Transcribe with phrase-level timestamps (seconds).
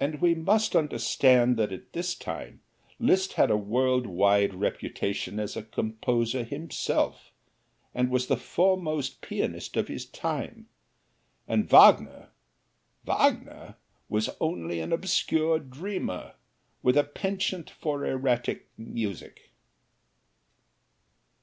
[0.00, 2.62] And we must understand that at this time
[2.98, 7.32] Liszt had a world wide reputation as a composer himself,
[7.94, 10.68] and was the foremost pianist of his time.
[11.46, 12.30] And Wagner
[13.04, 13.76] Wagner
[14.08, 16.32] was only an obscure dreamer,
[16.82, 19.50] with a penchant for erratic music!